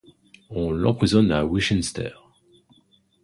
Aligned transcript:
On 0.49 0.71
l'emprisonne 0.71 1.31
à 1.31 1.45
Winchester. 1.45 2.09